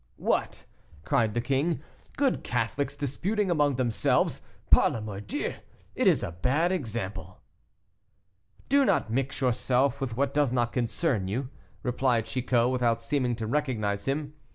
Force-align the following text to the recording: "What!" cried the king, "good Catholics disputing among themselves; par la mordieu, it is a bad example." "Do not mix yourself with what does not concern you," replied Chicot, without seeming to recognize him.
"What!" 0.17 0.65
cried 1.05 1.35
the 1.35 1.41
king, 1.41 1.83
"good 2.17 2.43
Catholics 2.43 2.97
disputing 2.97 3.51
among 3.51 3.75
themselves; 3.75 4.41
par 4.71 4.89
la 4.89 4.99
mordieu, 4.99 5.53
it 5.93 6.07
is 6.07 6.23
a 6.23 6.31
bad 6.31 6.71
example." 6.71 7.39
"Do 8.67 8.83
not 8.83 9.11
mix 9.11 9.41
yourself 9.41 10.01
with 10.01 10.17
what 10.17 10.33
does 10.33 10.51
not 10.51 10.73
concern 10.73 11.27
you," 11.27 11.49
replied 11.83 12.25
Chicot, 12.25 12.71
without 12.71 12.99
seeming 12.99 13.35
to 13.35 13.45
recognize 13.45 14.05
him. 14.05 14.33